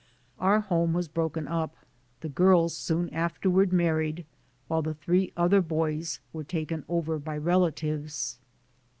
Our 0.39 0.61
home 0.61 0.93
was 0.93 1.07
broken 1.07 1.47
up, 1.47 1.75
the 2.21 2.27
girls 2.27 2.75
soon 2.75 3.07
afterward 3.11 3.71
married, 3.71 4.25
while 4.67 4.81
the 4.81 4.95
three 4.95 5.31
other 5.37 5.61
boys 5.61 6.19
were 6.33 6.43
taken 6.43 6.83
over 6.89 7.19
by 7.19 7.37
relatives. 7.37 8.39